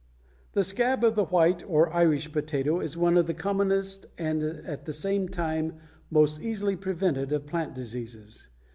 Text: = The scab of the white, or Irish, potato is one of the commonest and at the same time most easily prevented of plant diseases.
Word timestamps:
= 0.29 0.51
The 0.53 0.63
scab 0.63 1.03
of 1.03 1.13
the 1.13 1.25
white, 1.25 1.63
or 1.69 1.93
Irish, 1.93 2.31
potato 2.31 2.79
is 2.79 2.97
one 2.97 3.17
of 3.17 3.27
the 3.27 3.35
commonest 3.35 4.07
and 4.17 4.41
at 4.41 4.85
the 4.85 4.93
same 4.93 5.29
time 5.29 5.73
most 6.09 6.41
easily 6.41 6.75
prevented 6.75 7.31
of 7.31 7.45
plant 7.45 7.75
diseases. 7.75 8.47